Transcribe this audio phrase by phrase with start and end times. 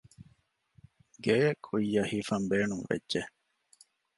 [1.23, 3.21] ގެއެއް ކުއްޔަށް ހިފަންބޭނުންވެއްޖެ